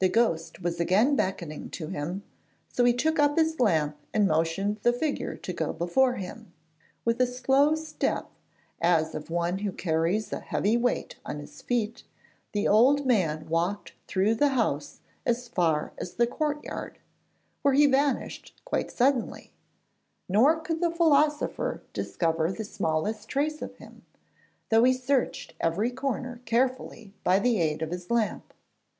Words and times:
The 0.00 0.08
ghost 0.08 0.60
was 0.60 0.80
again 0.80 1.14
beckoning 1.14 1.70
to 1.70 1.86
him, 1.86 2.24
so 2.66 2.82
he 2.84 2.92
took 2.92 3.20
up 3.20 3.36
the 3.36 3.54
lamp 3.60 3.96
and 4.12 4.26
motioned 4.26 4.78
the 4.82 4.92
figure 4.92 5.36
to 5.36 5.52
go 5.52 5.72
before 5.72 6.14
him. 6.14 6.52
With 7.04 7.20
a 7.20 7.28
slow 7.28 7.76
step, 7.76 8.28
as 8.80 9.14
of 9.14 9.30
one 9.30 9.58
who 9.58 9.70
carries 9.70 10.32
a 10.32 10.40
heavy 10.40 10.76
weight 10.76 11.14
on 11.24 11.38
his 11.38 11.62
feet, 11.62 12.02
the 12.50 12.66
old 12.66 13.06
man 13.06 13.48
walked 13.48 13.92
through 14.08 14.34
the 14.34 14.48
house 14.58 14.98
as 15.24 15.46
far 15.46 15.92
as 15.96 16.14
the 16.14 16.26
courtyard, 16.26 16.98
where 17.62 17.74
he 17.74 17.86
vanished 17.86 18.60
quite 18.64 18.90
suddenly; 18.90 19.52
nor 20.28 20.58
could 20.58 20.80
the 20.80 20.90
philosopher 20.90 21.84
discover 21.92 22.50
the 22.50 22.64
smallest 22.64 23.28
trace 23.28 23.62
of 23.62 23.76
him, 23.76 24.04
though 24.70 24.82
he 24.82 24.92
searched 24.92 25.54
every 25.60 25.92
corner 25.92 26.40
carefully 26.46 27.14
by 27.22 27.38
the 27.38 27.60
aid 27.60 27.80
of 27.80 27.92
his 27.92 28.10
lamp. 28.10 28.52